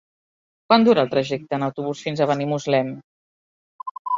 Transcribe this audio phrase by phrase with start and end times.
[0.71, 2.91] Quant dura el trajecte en autobús fins a Benimuslem?